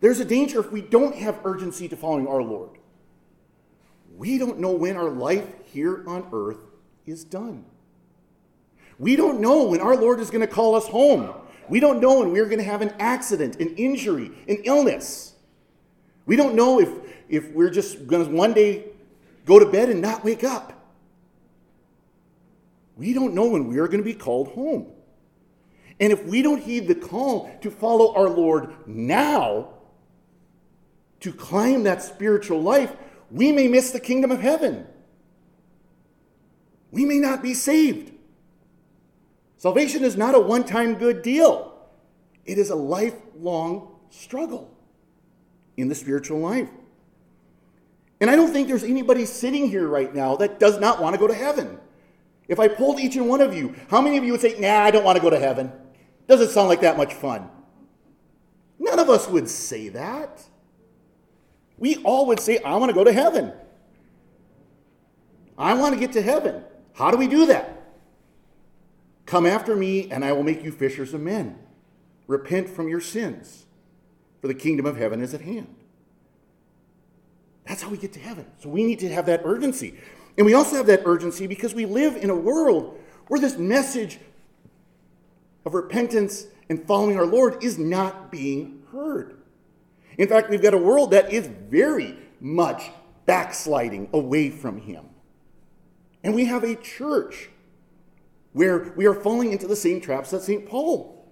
There's 0.00 0.20
a 0.20 0.24
danger 0.24 0.60
if 0.60 0.70
we 0.70 0.80
don't 0.80 1.14
have 1.16 1.40
urgency 1.44 1.88
to 1.88 1.96
following 1.96 2.28
our 2.28 2.42
Lord. 2.42 2.70
We 4.16 4.38
don't 4.38 4.58
know 4.58 4.72
when 4.72 4.96
our 4.96 5.10
life 5.10 5.46
here 5.64 6.04
on 6.06 6.28
earth 6.32 6.58
is 7.06 7.24
done. 7.24 7.64
We 8.98 9.16
don't 9.16 9.40
know 9.40 9.64
when 9.64 9.80
our 9.80 9.96
Lord 9.96 10.20
is 10.20 10.30
going 10.30 10.46
to 10.46 10.52
call 10.52 10.74
us 10.74 10.86
home. 10.88 11.32
We 11.68 11.80
don't 11.80 12.00
know 12.00 12.20
when 12.20 12.32
we're 12.32 12.46
going 12.46 12.58
to 12.58 12.64
have 12.64 12.82
an 12.82 12.92
accident, 12.98 13.56
an 13.60 13.76
injury, 13.76 14.32
an 14.48 14.58
illness. 14.64 15.34
We 16.26 16.36
don't 16.36 16.54
know 16.54 16.80
if, 16.80 16.88
if 17.28 17.50
we're 17.52 17.70
just 17.70 18.06
going 18.06 18.26
to 18.26 18.34
one 18.34 18.52
day 18.52 18.86
go 19.46 19.58
to 19.58 19.66
bed 19.66 19.88
and 19.88 20.00
not 20.00 20.24
wake 20.24 20.44
up. 20.44 20.72
We 22.96 23.12
don't 23.12 23.34
know 23.34 23.48
when 23.48 23.68
we 23.68 23.78
are 23.78 23.86
going 23.86 24.00
to 24.00 24.04
be 24.04 24.14
called 24.14 24.48
home. 24.48 24.92
And 26.00 26.12
if 26.12 26.24
we 26.24 26.42
don't 26.42 26.60
heed 26.60 26.88
the 26.88 26.94
call 26.94 27.50
to 27.62 27.70
follow 27.70 28.14
our 28.14 28.28
Lord 28.28 28.74
now, 28.86 29.74
to 31.20 31.32
climb 31.32 31.82
that 31.84 32.02
spiritual 32.02 32.62
life, 32.62 32.94
we 33.30 33.52
may 33.52 33.68
miss 33.68 33.90
the 33.90 34.00
kingdom 34.00 34.30
of 34.30 34.40
heaven. 34.40 34.86
We 36.90 37.04
may 37.04 37.18
not 37.18 37.42
be 37.42 37.54
saved. 37.54 38.12
Salvation 39.56 40.04
is 40.04 40.16
not 40.16 40.34
a 40.34 40.40
one 40.40 40.64
time 40.64 40.94
good 40.94 41.22
deal, 41.22 41.74
it 42.44 42.58
is 42.58 42.70
a 42.70 42.76
lifelong 42.76 43.96
struggle 44.10 44.74
in 45.76 45.88
the 45.88 45.94
spiritual 45.94 46.38
life. 46.38 46.68
And 48.20 48.30
I 48.30 48.36
don't 48.36 48.52
think 48.52 48.68
there's 48.68 48.84
anybody 48.84 49.26
sitting 49.26 49.68
here 49.68 49.86
right 49.86 50.12
now 50.12 50.36
that 50.36 50.58
does 50.58 50.80
not 50.80 51.00
want 51.00 51.14
to 51.14 51.20
go 51.20 51.28
to 51.28 51.34
heaven. 51.34 51.78
If 52.48 52.58
I 52.58 52.66
polled 52.66 52.98
each 52.98 53.16
and 53.16 53.28
one 53.28 53.40
of 53.40 53.54
you, 53.54 53.74
how 53.90 54.00
many 54.00 54.16
of 54.16 54.24
you 54.24 54.32
would 54.32 54.40
say, 54.40 54.58
nah, 54.58 54.80
I 54.80 54.90
don't 54.90 55.04
want 55.04 55.16
to 55.16 55.22
go 55.22 55.30
to 55.30 55.38
heaven? 55.38 55.70
Doesn't 56.26 56.48
sound 56.48 56.68
like 56.68 56.80
that 56.80 56.96
much 56.96 57.14
fun. 57.14 57.48
None 58.78 58.98
of 58.98 59.08
us 59.10 59.28
would 59.28 59.48
say 59.48 59.88
that. 59.90 60.42
We 61.78 61.96
all 61.98 62.26
would 62.26 62.40
say, 62.40 62.58
I 62.58 62.76
want 62.76 62.90
to 62.90 62.94
go 62.94 63.04
to 63.04 63.12
heaven. 63.12 63.52
I 65.56 65.74
want 65.74 65.94
to 65.94 66.00
get 66.00 66.12
to 66.12 66.22
heaven. 66.22 66.64
How 66.94 67.10
do 67.10 67.16
we 67.16 67.28
do 67.28 67.46
that? 67.46 67.74
Come 69.26 69.46
after 69.46 69.76
me, 69.76 70.10
and 70.10 70.24
I 70.24 70.32
will 70.32 70.42
make 70.42 70.64
you 70.64 70.72
fishers 70.72 71.14
of 71.14 71.20
men. 71.20 71.58
Repent 72.26 72.68
from 72.68 72.88
your 72.88 73.00
sins, 73.00 73.66
for 74.40 74.48
the 74.48 74.54
kingdom 74.54 74.86
of 74.86 74.96
heaven 74.96 75.20
is 75.20 75.34
at 75.34 75.42
hand. 75.42 75.74
That's 77.66 77.82
how 77.82 77.90
we 77.90 77.98
get 77.98 78.12
to 78.14 78.20
heaven. 78.20 78.46
So 78.58 78.68
we 78.68 78.84
need 78.84 78.98
to 79.00 79.08
have 79.12 79.26
that 79.26 79.42
urgency. 79.44 79.98
And 80.36 80.46
we 80.46 80.54
also 80.54 80.76
have 80.76 80.86
that 80.86 81.02
urgency 81.04 81.46
because 81.46 81.74
we 81.74 81.84
live 81.84 82.16
in 82.16 82.30
a 82.30 82.34
world 82.34 82.98
where 83.26 83.40
this 83.40 83.58
message 83.58 84.18
of 85.66 85.74
repentance 85.74 86.46
and 86.70 86.86
following 86.86 87.18
our 87.18 87.26
Lord 87.26 87.62
is 87.62 87.78
not 87.78 88.30
being 88.30 88.82
heard. 88.92 89.37
In 90.18 90.28
fact, 90.28 90.50
we've 90.50 90.60
got 90.60 90.74
a 90.74 90.78
world 90.78 91.12
that 91.12 91.32
is 91.32 91.46
very 91.46 92.18
much 92.40 92.90
backsliding 93.24 94.08
away 94.12 94.50
from 94.50 94.80
Him. 94.80 95.06
And 96.24 96.34
we 96.34 96.44
have 96.46 96.64
a 96.64 96.74
church 96.74 97.48
where 98.52 98.92
we 98.96 99.06
are 99.06 99.14
falling 99.14 99.52
into 99.52 99.68
the 99.68 99.76
same 99.76 100.00
traps 100.00 100.30
that 100.32 100.42
St. 100.42 100.68
Paul 100.68 101.24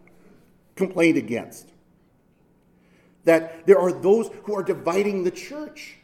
complained 0.77 1.19
against. 1.19 1.73
That 3.25 3.67
there 3.67 3.79
are 3.79 3.91
those 3.91 4.31
who 4.45 4.55
are 4.55 4.63
dividing 4.63 5.25
the 5.25 5.33
church 5.33 5.99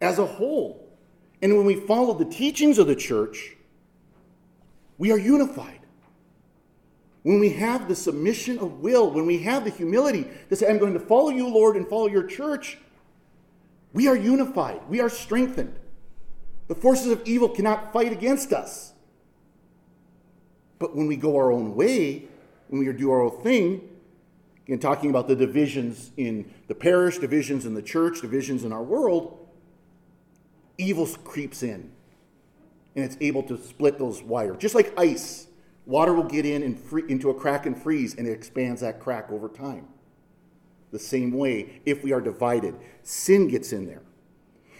as 0.00 0.18
a 0.18 0.24
whole. 0.24 0.88
And 1.42 1.56
when 1.56 1.66
we 1.66 1.74
follow 1.74 2.14
the 2.14 2.24
teachings 2.24 2.78
of 2.78 2.86
the 2.86 2.96
church, 2.96 3.56
we 4.96 5.12
are 5.12 5.18
unified 5.18 5.77
when 7.22 7.40
we 7.40 7.50
have 7.50 7.88
the 7.88 7.96
submission 7.96 8.58
of 8.58 8.80
will, 8.80 9.10
when 9.10 9.26
we 9.26 9.38
have 9.42 9.64
the 9.64 9.70
humility 9.70 10.26
to 10.48 10.56
say, 10.56 10.68
I'm 10.68 10.78
going 10.78 10.94
to 10.94 11.00
follow 11.00 11.30
you, 11.30 11.48
Lord, 11.48 11.76
and 11.76 11.86
follow 11.88 12.06
your 12.06 12.22
church, 12.22 12.78
we 13.92 14.06
are 14.06 14.16
unified. 14.16 14.80
We 14.88 15.00
are 15.00 15.08
strengthened. 15.08 15.74
The 16.68 16.74
forces 16.74 17.10
of 17.10 17.26
evil 17.26 17.48
cannot 17.48 17.92
fight 17.92 18.12
against 18.12 18.52
us. 18.52 18.92
But 20.78 20.94
when 20.94 21.06
we 21.06 21.16
go 21.16 21.36
our 21.36 21.50
own 21.50 21.74
way, 21.74 22.28
when 22.68 22.84
we 22.84 22.92
do 22.92 23.10
our 23.10 23.22
own 23.22 23.42
thing, 23.42 23.88
again, 24.66 24.78
talking 24.78 25.10
about 25.10 25.26
the 25.26 25.34
divisions 25.34 26.12
in 26.16 26.52
the 26.68 26.74
parish, 26.74 27.18
divisions 27.18 27.66
in 27.66 27.74
the 27.74 27.82
church, 27.82 28.20
divisions 28.20 28.62
in 28.62 28.72
our 28.72 28.82
world, 28.82 29.48
evil 30.76 31.06
creeps 31.06 31.64
in 31.64 31.90
and 32.94 33.04
it's 33.04 33.16
able 33.20 33.42
to 33.44 33.58
split 33.58 33.98
those 33.98 34.22
wires, 34.22 34.56
just 34.58 34.74
like 34.74 34.92
ice 34.96 35.47
Water 35.88 36.12
will 36.12 36.24
get 36.24 36.44
in 36.44 36.62
and 36.62 36.78
free, 36.78 37.04
into 37.08 37.30
a 37.30 37.34
crack 37.34 37.64
and 37.64 37.74
freeze, 37.74 38.14
and 38.14 38.28
it 38.28 38.32
expands 38.32 38.82
that 38.82 39.00
crack 39.00 39.32
over 39.32 39.48
time. 39.48 39.88
The 40.92 40.98
same 40.98 41.32
way, 41.32 41.80
if 41.86 42.04
we 42.04 42.12
are 42.12 42.20
divided, 42.20 42.74
sin 43.02 43.48
gets 43.48 43.72
in 43.72 43.86
there. 43.86 44.02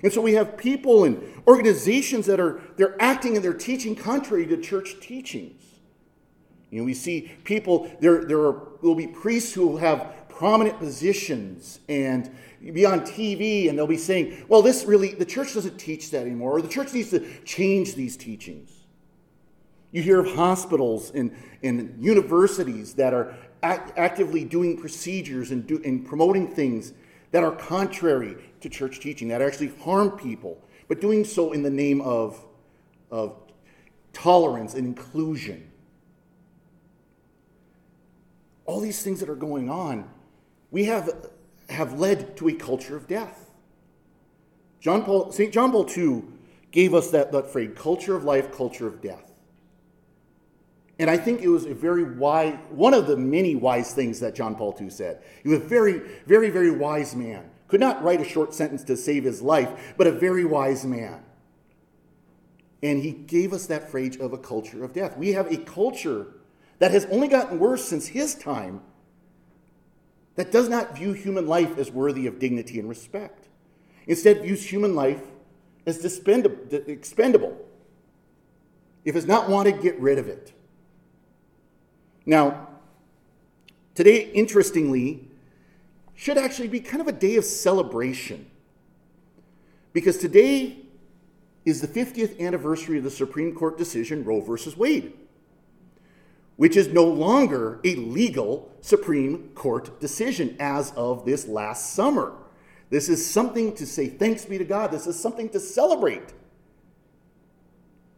And 0.03 0.13
so 0.13 0.21
we 0.21 0.35
have 0.35 0.59
people 0.59 1.05
and 1.05 1.23
organizations 1.47 2.27
that 2.27 2.39
are 2.39 2.61
they're 2.77 3.01
acting 3.01 3.37
and 3.37 3.45
they're 3.45 3.55
teaching 3.55 3.97
contrary 3.97 4.47
to 4.49 4.59
church 4.59 5.01
teachings. 5.01 5.63
You 6.71 6.81
know, 6.81 6.85
we 6.85 6.93
see 6.93 7.33
people, 7.43 7.91
there, 8.01 8.27
there 8.27 8.41
are, 8.41 8.69
will 8.83 8.95
be 8.95 9.07
priests 9.07 9.55
who 9.55 9.79
have 9.79 10.29
prominent 10.29 10.79
positions 10.79 11.81
and 11.89 12.31
be 12.61 12.85
on 12.85 13.01
TV 13.01 13.71
and 13.71 13.79
they'll 13.79 13.87
be 13.87 13.97
saying, 13.97 14.45
well, 14.47 14.61
this 14.61 14.85
really, 14.85 15.15
the 15.15 15.25
church 15.25 15.55
doesn't 15.55 15.79
teach 15.79 16.11
that 16.11 16.27
anymore, 16.27 16.59
or 16.59 16.61
the 16.61 16.69
church 16.69 16.93
needs 16.93 17.09
to 17.11 17.27
change 17.45 17.95
these 17.95 18.15
teachings. 18.15 18.78
You 19.99 20.05
hear 20.05 20.21
of 20.21 20.33
hospitals 20.37 21.11
and, 21.11 21.35
and 21.61 21.93
universities 21.99 22.95
that 22.95 23.13
are 23.13 23.35
act, 23.65 23.99
actively 23.99 24.45
doing 24.45 24.79
procedures 24.79 25.51
and, 25.51 25.67
do, 25.67 25.83
and 25.85 26.07
promoting 26.07 26.47
things 26.47 26.93
that 27.33 27.43
are 27.43 27.51
contrary 27.51 28.37
to 28.61 28.69
church 28.69 29.01
teaching, 29.01 29.27
that 29.27 29.43
actually 29.43 29.73
harm 29.83 30.13
people, 30.13 30.63
but 30.87 31.01
doing 31.01 31.25
so 31.25 31.53
in 31.53 31.65
the 31.65 31.71
name 31.71 32.01
of, 32.03 32.41
of 33.11 33.35
tolerance 34.13 34.75
and 34.75 34.87
inclusion. 34.87 35.69
All 38.67 38.79
these 38.79 39.03
things 39.03 39.19
that 39.19 39.29
are 39.29 39.35
going 39.35 39.69
on, 39.69 40.09
we 40.71 40.85
have, 40.85 41.11
have 41.71 41.99
led 41.99 42.37
to 42.37 42.47
a 42.47 42.53
culture 42.53 42.97
of 42.97 43.09
death. 43.09 43.51
John 44.79 45.03
Paul, 45.03 45.33
St. 45.33 45.53
John 45.53 45.73
Paul 45.73 45.91
II 45.91 46.23
gave 46.71 46.95
us 46.95 47.11
that, 47.11 47.33
that 47.33 47.49
phrase 47.49 47.73
culture 47.75 48.15
of 48.15 48.23
life, 48.23 48.53
culture 48.53 48.87
of 48.87 49.03
death. 49.03 49.29
And 50.99 51.09
I 51.09 51.17
think 51.17 51.43
it 51.43 51.49
was 51.49 51.65
a 51.65 51.75
very 51.75 52.03
wise, 52.03 52.59
one 52.71 52.93
of 52.93 53.07
the 53.07 53.17
many 53.17 53.55
wise 53.55 53.93
things 53.93 54.19
that 54.21 54.35
John 54.35 54.57
Paul 54.57 54.77
II 54.81 54.91
said. 54.91 55.23
He 55.43 55.49
was 55.49 55.61
a 55.61 55.65
very, 55.65 56.01
very, 56.27 56.51
very 56.51 56.73
wise 56.73 57.15
man. 57.15 57.51
Could 57.69 57.81
not 57.81 58.03
write 58.03 58.21
a 58.21 58.25
short 58.25 58.53
sentence 58.53 58.83
to 58.85 58.97
save 58.97 59.25
his 59.25 59.41
life, 59.41 59.95
but 59.97 60.07
a 60.07 60.13
very 60.13 60.45
wise 60.45 60.85
man. 60.85 61.23
And 62.83 63.03
he 63.03 63.13
gave 63.13 63.53
us 63.53 63.67
that 63.67 63.91
phrase 63.91 64.17
of 64.17 64.33
a 64.33 64.39
culture 64.39 64.85
of 64.85 64.93
death. 64.93 65.17
We 65.17 65.33
have 65.33 65.53
a 65.53 65.59
culture 65.59 66.29
that 66.79 66.91
has 66.91 67.07
only 67.07 67.29
gotten 67.29 67.59
worse 67.59 67.85
since 67.85 68.09
his 68.09 68.35
time 68.35 68.81
that 70.37 70.53
does 70.53 70.69
not 70.69 70.97
view 70.97 71.13
human 71.13 71.47
life 71.47 71.79
as 71.79 71.91
worthy 71.91 72.27
of 72.27 72.39
dignity 72.39 72.79
and 72.79 72.89
respect. 72.89 73.49
Instead, 74.07 74.43
views 74.43 74.65
human 74.65 74.95
life 74.95 75.23
as 75.85 76.05
expendable. 76.05 77.59
If 79.05 79.17
it's 79.17 79.27
not 79.27 79.49
wanted, 79.49 79.83
get 79.83 79.99
rid 80.01 80.19
of 80.19 80.29
it. 80.29 80.53
Now, 82.29 82.69
today, 83.95 84.31
interestingly, 84.35 85.27
should 86.15 86.37
actually 86.37 86.69
be 86.69 86.79
kind 86.79 87.01
of 87.01 87.09
a 87.09 87.13
day 87.13 87.37
of 87.37 87.45
celebration 87.47 88.51
because 89.95 90.19
today 90.19 90.77
is 91.65 91.81
the 91.81 91.89
50th 91.89 92.39
anniversary 92.39 92.99
of 92.99 93.05
the 93.05 93.11
Supreme 93.11 93.55
Court 93.55 93.79
decision 93.79 94.25
Roe 94.25 94.43
versus 94.43 94.77
Wade, 94.77 95.15
which 96.57 96.77
is 96.77 96.89
no 96.89 97.05
longer 97.05 97.81
a 97.83 97.95
legal 97.95 98.71
Supreme 98.83 99.49
Court 99.55 99.99
decision 99.99 100.55
as 100.61 100.93
of 100.97 101.25
this 101.25 101.49
last 101.49 101.95
summer. 101.95 102.35
This 102.91 103.09
is 103.09 103.25
something 103.25 103.75
to 103.77 103.87
say 103.87 104.07
thanks 104.07 104.45
be 104.45 104.59
to 104.59 104.65
God. 104.65 104.91
This 104.91 105.07
is 105.07 105.19
something 105.19 105.49
to 105.49 105.61
celebrate. 105.61 106.35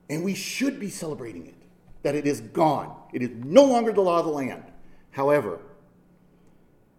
And 0.09 0.25
we 0.25 0.35
should 0.35 0.81
be 0.81 0.91
celebrating 0.91 1.47
it 1.47 1.60
that 2.03 2.15
it 2.15 2.27
is 2.27 2.41
gone. 2.41 2.95
It 3.13 3.23
is 3.23 3.31
no 3.45 3.65
longer 3.65 3.93
the 3.93 4.01
law 4.01 4.19
of 4.21 4.27
the 4.27 4.33
land. 4.33 4.65
However, 5.11 5.61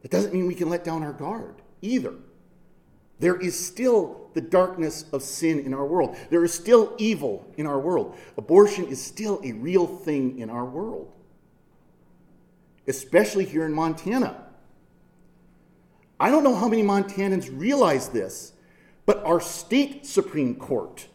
it 0.03 0.11
doesn't 0.11 0.33
mean 0.33 0.47
we 0.47 0.55
can 0.55 0.69
let 0.69 0.83
down 0.83 1.03
our 1.03 1.13
guard 1.13 1.55
either. 1.81 2.13
There 3.19 3.35
is 3.35 3.57
still 3.57 4.29
the 4.33 4.41
darkness 4.41 5.05
of 5.13 5.21
sin 5.21 5.59
in 5.59 5.73
our 5.73 5.85
world. 5.85 6.17
There 6.29 6.43
is 6.43 6.53
still 6.53 6.95
evil 6.97 7.45
in 7.57 7.67
our 7.67 7.79
world. 7.79 8.17
Abortion 8.37 8.85
is 8.87 9.01
still 9.03 9.39
a 9.43 9.51
real 9.51 9.85
thing 9.85 10.39
in 10.39 10.49
our 10.49 10.65
world, 10.65 11.11
especially 12.87 13.45
here 13.45 13.65
in 13.65 13.73
Montana. 13.73 14.45
I 16.19 16.29
don't 16.29 16.43
know 16.43 16.55
how 16.55 16.67
many 16.67 16.83
Montanans 16.83 17.49
realize 17.51 18.09
this, 18.09 18.53
but 19.05 19.23
our 19.23 19.39
state 19.39 20.05
Supreme 20.05 20.55
Court, 20.55 21.07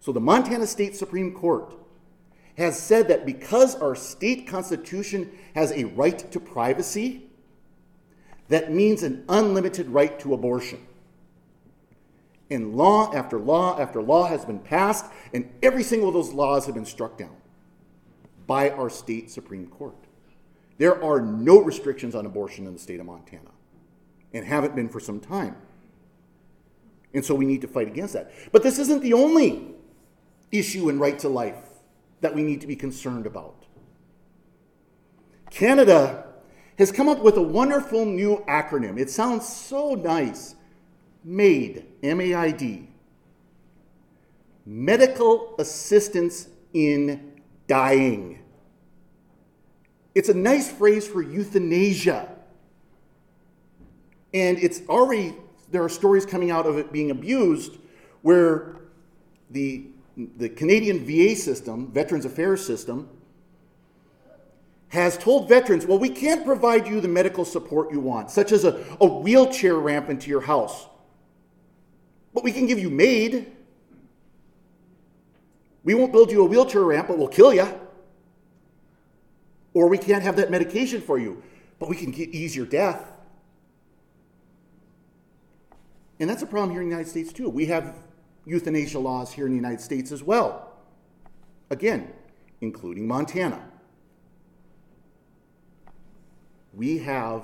so 0.00 0.12
the 0.12 0.20
Montana 0.20 0.66
State 0.66 0.96
Supreme 0.96 1.32
Court, 1.34 1.74
has 2.58 2.78
said 2.78 3.06
that 3.08 3.24
because 3.24 3.76
our 3.76 3.94
state 3.94 4.48
constitution 4.48 5.30
has 5.54 5.70
a 5.72 5.84
right 5.84 6.30
to 6.32 6.40
privacy, 6.40 7.22
that 8.48 8.72
means 8.72 9.04
an 9.04 9.24
unlimited 9.28 9.88
right 9.88 10.18
to 10.18 10.34
abortion. 10.34 10.84
And 12.50 12.74
law 12.74 13.12
after 13.14 13.38
law 13.38 13.78
after 13.78 14.02
law 14.02 14.26
has 14.26 14.44
been 14.44 14.58
passed, 14.58 15.06
and 15.32 15.48
every 15.62 15.84
single 15.84 16.08
of 16.08 16.14
those 16.14 16.32
laws 16.32 16.66
have 16.66 16.74
been 16.74 16.86
struck 16.86 17.16
down 17.16 17.36
by 18.46 18.70
our 18.70 18.90
state 18.90 19.30
Supreme 19.30 19.68
Court. 19.68 19.94
There 20.78 21.02
are 21.02 21.20
no 21.20 21.60
restrictions 21.60 22.14
on 22.14 22.26
abortion 22.26 22.66
in 22.66 22.72
the 22.72 22.78
state 22.78 22.98
of 22.98 23.06
Montana, 23.06 23.50
and 24.32 24.44
haven't 24.44 24.74
been 24.74 24.88
for 24.88 24.98
some 24.98 25.20
time. 25.20 25.54
And 27.14 27.24
so 27.24 27.34
we 27.34 27.46
need 27.46 27.60
to 27.60 27.68
fight 27.68 27.86
against 27.86 28.14
that. 28.14 28.32
But 28.50 28.62
this 28.62 28.78
isn't 28.78 29.02
the 29.02 29.12
only 29.12 29.74
issue 30.50 30.88
in 30.88 30.98
right 30.98 31.18
to 31.20 31.28
life 31.28 31.67
that 32.20 32.34
we 32.34 32.42
need 32.42 32.60
to 32.60 32.66
be 32.66 32.76
concerned 32.76 33.26
about. 33.26 33.64
Canada 35.50 36.26
has 36.78 36.92
come 36.92 37.08
up 37.08 37.20
with 37.20 37.36
a 37.36 37.42
wonderful 37.42 38.04
new 38.04 38.44
acronym. 38.48 38.98
It 38.98 39.10
sounds 39.10 39.48
so 39.48 39.94
nice 39.94 40.54
MAID, 41.24 41.84
M 42.02 42.20
A 42.20 42.34
I 42.34 42.50
D, 42.50 42.88
medical 44.64 45.54
assistance 45.58 46.48
in 46.72 47.40
dying. 47.66 48.40
It's 50.14 50.28
a 50.28 50.34
nice 50.34 50.70
phrase 50.70 51.06
for 51.06 51.22
euthanasia. 51.22 52.34
And 54.34 54.58
it's 54.58 54.82
already, 54.88 55.34
there 55.70 55.82
are 55.82 55.88
stories 55.88 56.26
coming 56.26 56.50
out 56.50 56.66
of 56.66 56.76
it 56.76 56.92
being 56.92 57.10
abused 57.10 57.78
where 58.22 58.76
the, 59.50 59.86
the 60.36 60.48
Canadian 60.48 61.04
VA 61.04 61.36
system, 61.36 61.92
Veterans 61.92 62.24
Affairs 62.24 62.64
system, 62.66 63.08
has 64.88 65.16
told 65.16 65.48
veterans, 65.48 65.86
well, 65.86 65.98
we 65.98 66.08
can't 66.08 66.44
provide 66.44 66.86
you 66.86 67.00
the 67.00 67.08
medical 67.08 67.44
support 67.44 67.92
you 67.92 68.00
want, 68.00 68.30
such 68.30 68.52
as 68.52 68.64
a, 68.64 68.84
a 69.00 69.06
wheelchair 69.06 69.76
ramp 69.76 70.08
into 70.08 70.28
your 70.30 70.40
house. 70.40 70.86
But 72.34 72.42
we 72.42 72.52
can 72.52 72.66
give 72.66 72.78
you 72.78 72.90
MAID. 72.90 73.52
We 75.84 75.94
won't 75.94 76.12
build 76.12 76.32
you 76.32 76.42
a 76.42 76.46
wheelchair 76.46 76.82
ramp, 76.82 77.08
but 77.08 77.18
we'll 77.18 77.28
kill 77.28 77.52
you. 77.52 77.68
Or 79.74 79.88
we 79.88 79.98
can't 79.98 80.22
have 80.22 80.36
that 80.36 80.50
medication 80.50 81.00
for 81.00 81.18
you, 81.18 81.42
but 81.78 81.88
we 81.88 81.96
can 81.96 82.10
get, 82.10 82.30
ease 82.30 82.56
your 82.56 82.66
death. 82.66 83.12
And 86.18 86.28
that's 86.28 86.42
a 86.42 86.46
problem 86.46 86.72
here 86.72 86.82
in 86.82 86.88
the 86.88 86.94
United 86.94 87.10
States, 87.10 87.32
too. 87.32 87.48
We 87.48 87.66
have 87.66 87.94
euthanasia 88.48 88.98
laws 88.98 89.32
here 89.32 89.46
in 89.46 89.52
the 89.52 89.56
United 89.56 89.80
States 89.80 90.10
as 90.10 90.22
well. 90.22 90.72
Again, 91.70 92.12
including 92.60 93.06
Montana. 93.06 93.62
We 96.72 96.98
have, 96.98 97.42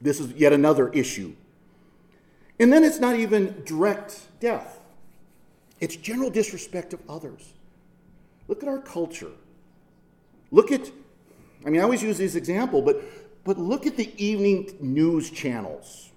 this 0.00 0.20
is 0.20 0.32
yet 0.32 0.52
another 0.52 0.88
issue. 0.88 1.34
And 2.58 2.72
then 2.72 2.84
it's 2.84 2.98
not 2.98 3.16
even 3.16 3.62
direct 3.64 4.26
death, 4.40 4.80
it's 5.80 5.94
general 5.94 6.30
disrespect 6.30 6.92
of 6.92 7.00
others. 7.08 7.52
Look 8.48 8.62
at 8.62 8.68
our 8.68 8.78
culture. 8.78 9.32
Look 10.50 10.70
at, 10.72 10.90
I 11.66 11.70
mean, 11.70 11.80
I 11.80 11.84
always 11.84 12.02
use 12.02 12.18
this 12.18 12.34
example, 12.34 12.80
but, 12.80 13.02
but 13.44 13.58
look 13.58 13.86
at 13.86 13.96
the 13.96 14.12
evening 14.22 14.74
news 14.80 15.28
channels 15.30 16.12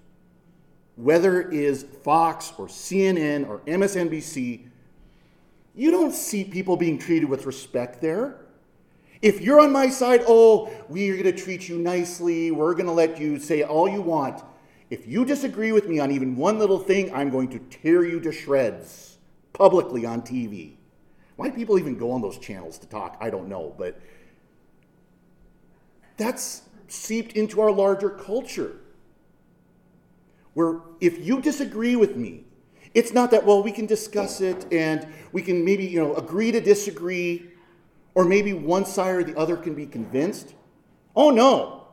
whether 1.00 1.40
it 1.40 1.54
is 1.54 1.84
Fox 2.02 2.52
or 2.58 2.66
CNN 2.66 3.48
or 3.48 3.60
MSNBC, 3.60 4.66
you 5.74 5.90
don't 5.90 6.12
see 6.12 6.44
people 6.44 6.76
being 6.76 6.98
treated 6.98 7.28
with 7.28 7.46
respect 7.46 8.00
there. 8.02 8.36
If 9.22 9.40
you're 9.40 9.60
on 9.60 9.72
my 9.72 9.88
side, 9.88 10.22
oh, 10.26 10.70
we're 10.88 11.14
going 11.22 11.34
to 11.34 11.42
treat 11.42 11.68
you 11.68 11.78
nicely, 11.78 12.50
we're 12.50 12.74
going 12.74 12.86
to 12.86 12.92
let 12.92 13.18
you 13.18 13.38
say 13.38 13.62
all 13.62 13.88
you 13.88 14.02
want. 14.02 14.42
If 14.90 15.06
you 15.06 15.24
disagree 15.24 15.72
with 15.72 15.88
me 15.88 16.00
on 16.00 16.10
even 16.10 16.36
one 16.36 16.58
little 16.58 16.78
thing, 16.78 17.14
I'm 17.14 17.30
going 17.30 17.48
to 17.50 17.58
tear 17.58 18.04
you 18.04 18.20
to 18.20 18.32
shreds 18.32 19.18
publicly 19.52 20.04
on 20.04 20.22
TV. 20.22 20.74
Why 21.36 21.50
people 21.50 21.78
even 21.78 21.96
go 21.96 22.12
on 22.12 22.20
those 22.20 22.38
channels 22.38 22.78
to 22.78 22.86
talk? 22.86 23.16
I 23.20 23.30
don't 23.30 23.48
know, 23.48 23.74
but 23.78 23.98
that's 26.16 26.62
seeped 26.88 27.32
into 27.32 27.60
our 27.60 27.70
larger 27.70 28.10
culture 28.10 28.79
where 30.54 30.80
if 31.00 31.24
you 31.24 31.40
disagree 31.40 31.96
with 31.96 32.16
me, 32.16 32.44
it's 32.94 33.12
not 33.12 33.30
that, 33.30 33.46
well, 33.46 33.62
we 33.62 33.70
can 33.70 33.86
discuss 33.86 34.40
it 34.40 34.66
and 34.72 35.06
we 35.32 35.42
can 35.42 35.64
maybe, 35.64 35.86
you 35.86 36.00
know, 36.00 36.14
agree 36.14 36.50
to 36.50 36.60
disagree, 36.60 37.50
or 38.14 38.24
maybe 38.24 38.52
one 38.52 38.84
side 38.84 39.14
or 39.14 39.24
the 39.24 39.36
other 39.36 39.56
can 39.56 39.74
be 39.74 39.86
convinced. 39.86 40.54
Oh, 41.14 41.30
no. 41.30 41.86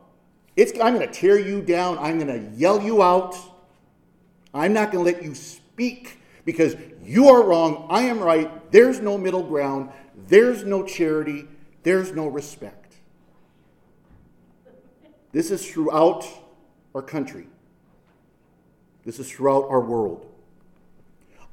It's, 0.56 0.72
I'm 0.80 0.96
going 0.96 1.08
to 1.08 1.14
tear 1.14 1.40
you 1.40 1.62
down. 1.62 2.00
I'm 2.00 2.18
going 2.20 2.28
to 2.28 2.58
yell 2.58 2.82
you 2.82 3.04
out. 3.04 3.36
I'm 4.54 4.74
not 4.74 4.92
going 4.92 5.06
to 5.06 5.12
let 5.12 5.24
you 5.24 5.36
speak 5.36 6.20
because 6.46 6.76
you 7.04 7.28
are 7.28 7.44
wrong. 7.44 7.86
I 7.92 8.02
am 8.04 8.20
right. 8.20 8.72
There's 8.72 9.00
no 9.00 9.18
middle 9.20 9.44
ground. 9.44 9.92
There's 10.28 10.64
no 10.64 10.84
charity. 10.84 11.48
There's 11.84 12.12
no 12.12 12.28
respect. 12.28 12.96
This 15.32 15.52
is 15.52 15.70
throughout 15.70 16.26
our 16.96 17.04
country. 17.04 17.48
This 19.08 19.20
is 19.20 19.32
throughout 19.32 19.70
our 19.70 19.80
world. 19.80 20.26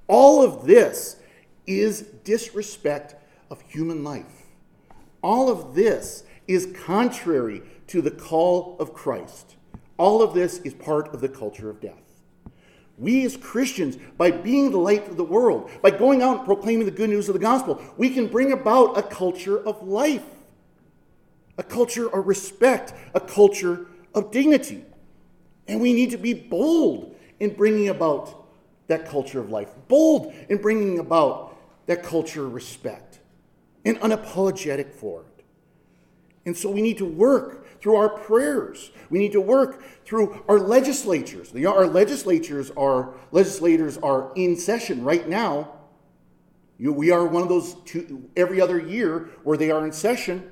All 0.09 0.43
of 0.43 0.67
this 0.67 1.21
is 1.69 2.01
disrespect 2.25 3.15
of 3.49 3.61
human 3.61 4.03
life. 4.03 4.49
All 5.23 5.49
of 5.49 5.73
this 5.73 6.25
is 6.49 6.75
contrary 6.75 7.63
to 7.87 8.03
the 8.03 8.11
call 8.11 8.77
of 8.81 8.93
Christ. 8.93 9.55
All 9.99 10.21
of 10.21 10.35
this 10.35 10.59
is 10.59 10.75
part 10.75 11.15
of 11.15 11.21
the 11.21 11.29
culture 11.29 11.71
of 11.71 11.81
death. 11.81 12.03
We 12.99 13.25
as 13.25 13.37
Christians, 13.37 13.99
by 14.19 14.33
being 14.33 14.73
the 14.73 14.79
light 14.79 15.07
of 15.09 15.17
the 15.17 15.23
world, 15.23 15.71
by 15.81 15.93
going 15.93 16.23
out 16.23 16.39
and 16.39 16.47
proclaiming 16.47 16.87
the 16.87 16.91
good 16.91 17.11
news 17.11 17.29
of 17.29 17.35
the 17.35 17.39
gospel, 17.39 17.81
we 17.97 18.11
can 18.11 18.27
bring 18.27 18.51
about 18.51 18.99
a 18.99 19.03
culture 19.03 19.65
of 19.65 19.87
life, 19.87 20.27
a 21.57 21.63
culture 21.63 22.13
of 22.13 22.27
respect, 22.27 22.95
a 23.15 23.21
culture 23.21 23.87
of 24.13 24.33
dignity. 24.33 24.85
And 25.69 25.81
we 25.81 25.93
need 25.93 26.11
to 26.11 26.19
be 26.19 26.35
bold 26.35 27.14
in 27.45 27.55
bringing 27.55 27.89
about 27.89 28.47
that 28.87 29.07
culture 29.07 29.41
of 29.41 29.51
life, 29.51 29.69
bold 29.89 30.35
in 30.49 30.59
bringing 30.59 30.99
about 30.99 31.57
that 31.87 32.03
culture 32.03 32.47
of 32.47 32.55
respect, 32.55 33.21
and 33.85 33.99
unapologetic 34.01 34.93
for 34.93 35.21
it. 35.21 35.45
And 36.47 36.57
so 36.57 36.71
we 36.71 36.83
need 36.83 36.99
to 36.99 37.05
work 37.05 37.81
through 37.81 37.97
our 37.97 38.09
prayers. 38.09 38.91
We 39.11 39.19
need 39.19 39.33
to 39.33 39.41
work 39.41 39.83
through 40.05 40.43
our 40.49 40.59
legislatures. 40.59 41.53
Our 41.55 41.87
legislatures 41.87 42.71
are 42.77 43.15
legislators 43.31 43.99
are 43.99 44.33
in 44.35 44.57
session 44.57 45.05
right 45.05 45.29
now. 45.29 45.75
we 46.79 47.11
are 47.11 47.27
one 47.27 47.43
of 47.43 47.49
those 47.49 47.75
two, 47.85 48.29
every 48.37 48.61
other 48.61 48.79
year 48.79 49.31
where 49.43 49.57
they 49.57 49.71
are 49.71 49.85
in 49.85 49.93
session. 49.93 50.51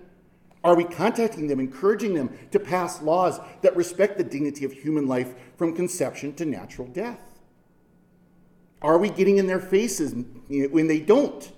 Are 0.64 0.76
we 0.76 0.84
contacting 0.84 1.48
them, 1.48 1.58
encouraging 1.58 2.14
them 2.14 2.30
to 2.52 2.60
pass 2.60 3.02
laws 3.02 3.40
that 3.62 3.76
respect 3.76 4.16
the 4.16 4.24
dignity 4.24 4.64
of 4.64 4.72
human 4.72 5.08
life 5.08 5.34
from 5.56 5.74
conception 5.74 6.34
to 6.34 6.44
natural 6.44 6.86
death? 6.88 7.20
Are 8.80 8.98
we 8.98 9.10
getting 9.10 9.38
in 9.38 9.46
their 9.46 9.60
faces 9.60 10.14
when 10.48 10.86
they 10.86 11.00
don't? 11.00 11.52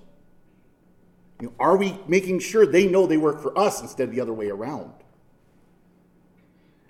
You 1.41 1.49
know, 1.49 1.53
are 1.59 1.77
we 1.77 1.99
making 2.07 2.41
sure 2.41 2.65
they 2.65 2.87
know 2.87 3.07
they 3.07 3.17
work 3.17 3.43
for 3.43 3.59
us 3.59 3.83
instead 3.83 4.09
of 4.09 4.15
the 4.15 4.21
other 4.21 4.33
way 4.33 4.49
around? 4.49 4.93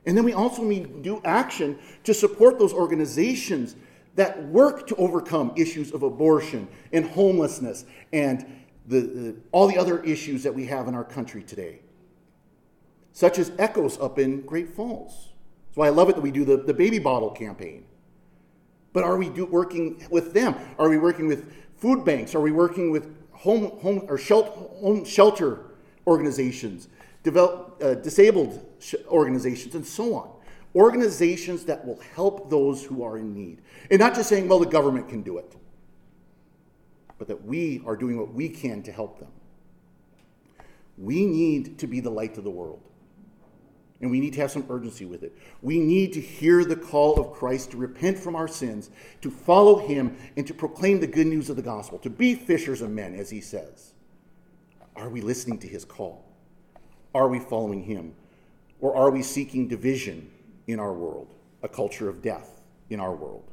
And 0.06 0.16
then 0.16 0.24
we 0.24 0.34
also 0.34 0.62
need 0.62 0.84
to 0.84 1.02
do 1.02 1.20
action 1.24 1.78
to 2.04 2.12
support 2.12 2.58
those 2.58 2.72
organizations 2.72 3.74
that 4.16 4.44
work 4.46 4.86
to 4.88 4.96
overcome 4.96 5.52
issues 5.56 5.92
of 5.92 6.02
abortion 6.02 6.68
and 6.92 7.06
homelessness 7.06 7.84
and 8.12 8.44
the, 8.86 9.00
the, 9.00 9.36
all 9.50 9.66
the 9.66 9.78
other 9.78 10.02
issues 10.02 10.42
that 10.42 10.54
we 10.54 10.66
have 10.66 10.86
in 10.86 10.94
our 10.94 11.04
country 11.04 11.42
today 11.42 11.80
such 13.14 13.38
as 13.38 13.52
Echoes 13.58 13.98
up 13.98 14.18
in 14.18 14.42
Great 14.42 14.68
Falls. 14.68 15.30
That's 15.68 15.76
why 15.76 15.86
I 15.86 15.90
love 15.90 16.10
it 16.10 16.16
that 16.16 16.20
we 16.20 16.32
do 16.32 16.44
the, 16.44 16.58
the 16.58 16.74
baby 16.74 16.98
bottle 16.98 17.30
campaign. 17.30 17.86
But 18.92 19.04
are 19.04 19.16
we 19.16 19.28
do, 19.28 19.46
working 19.46 20.04
with 20.10 20.34
them? 20.34 20.56
Are 20.78 20.88
we 20.88 20.98
working 20.98 21.28
with 21.28 21.52
food 21.78 22.04
banks? 22.04 22.34
Are 22.34 22.40
we 22.40 22.50
working 22.50 22.90
with 22.90 23.14
home, 23.30 23.78
home 23.78 24.04
or 24.08 24.18
shelter, 24.18 24.50
home 24.50 25.04
shelter 25.04 25.60
organizations, 26.08 26.88
develop, 27.22 27.80
uh, 27.82 27.94
disabled 27.94 28.66
sh- 28.80 28.96
organizations, 29.06 29.76
and 29.76 29.86
so 29.86 30.14
on? 30.14 30.30
Organizations 30.74 31.64
that 31.66 31.86
will 31.86 32.00
help 32.16 32.50
those 32.50 32.82
who 32.82 33.04
are 33.04 33.16
in 33.16 33.32
need. 33.32 33.62
And 33.92 34.00
not 34.00 34.16
just 34.16 34.28
saying, 34.28 34.48
well, 34.48 34.58
the 34.58 34.66
government 34.66 35.08
can 35.08 35.22
do 35.22 35.38
it, 35.38 35.54
but 37.16 37.28
that 37.28 37.44
we 37.44 37.80
are 37.86 37.94
doing 37.94 38.18
what 38.18 38.34
we 38.34 38.48
can 38.48 38.82
to 38.82 38.90
help 38.90 39.20
them. 39.20 39.30
We 40.98 41.26
need 41.26 41.78
to 41.78 41.86
be 41.86 42.00
the 42.00 42.10
light 42.10 42.36
of 42.38 42.42
the 42.42 42.50
world 42.50 42.80
and 44.04 44.10
we 44.10 44.20
need 44.20 44.34
to 44.34 44.40
have 44.42 44.50
some 44.50 44.66
urgency 44.68 45.06
with 45.06 45.22
it. 45.22 45.34
We 45.62 45.78
need 45.78 46.12
to 46.12 46.20
hear 46.20 46.62
the 46.62 46.76
call 46.76 47.18
of 47.18 47.32
Christ 47.32 47.70
to 47.70 47.78
repent 47.78 48.18
from 48.18 48.36
our 48.36 48.46
sins, 48.46 48.90
to 49.22 49.30
follow 49.30 49.78
him, 49.78 50.14
and 50.36 50.46
to 50.46 50.52
proclaim 50.52 51.00
the 51.00 51.06
good 51.06 51.26
news 51.26 51.48
of 51.48 51.56
the 51.56 51.62
gospel, 51.62 51.98
to 52.00 52.10
be 52.10 52.34
fishers 52.34 52.82
of 52.82 52.90
men, 52.90 53.14
as 53.14 53.30
he 53.30 53.40
says. 53.40 53.94
Are 54.94 55.08
we 55.08 55.22
listening 55.22 55.58
to 55.60 55.66
his 55.66 55.86
call? 55.86 56.22
Are 57.14 57.28
we 57.28 57.38
following 57.38 57.82
him? 57.82 58.14
Or 58.78 58.94
are 58.94 59.10
we 59.10 59.22
seeking 59.22 59.68
division 59.68 60.30
in 60.66 60.78
our 60.78 60.92
world, 60.92 61.34
a 61.62 61.68
culture 61.68 62.10
of 62.10 62.20
death 62.20 62.60
in 62.90 63.00
our 63.00 63.16
world? 63.16 63.50